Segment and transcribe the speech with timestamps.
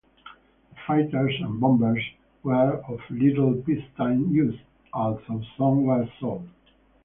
[0.71, 2.03] The fighters and bombers
[2.41, 4.59] were of little peacetime use,
[4.91, 6.49] although some were sold.